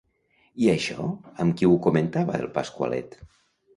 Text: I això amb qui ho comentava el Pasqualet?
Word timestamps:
I 0.63 0.69
això 0.73 1.05
amb 1.45 1.55
qui 1.59 1.69
ho 1.73 1.77
comentava 1.89 2.39
el 2.41 2.49
Pasqualet? 2.59 3.19